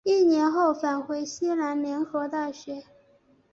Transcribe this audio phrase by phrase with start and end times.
[0.03, 2.83] 一年后返回西南联合大学。